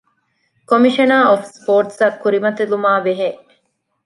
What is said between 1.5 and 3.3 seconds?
ސްޕޯޓްސްއަށް ކުރިމަތިލުމާ ބެހޭ